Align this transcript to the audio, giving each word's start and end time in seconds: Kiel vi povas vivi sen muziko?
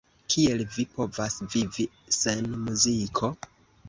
Kiel 0.35 0.61
vi 0.77 0.85
povas 0.93 1.35
vivi 1.55 1.85
sen 2.21 2.49
muziko? 2.63 3.31